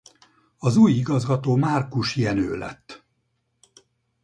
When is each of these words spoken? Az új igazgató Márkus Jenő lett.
Az 0.57 0.77
új 0.77 0.91
igazgató 0.91 1.55
Márkus 1.55 2.15
Jenő 2.15 2.55
lett. 2.57 3.03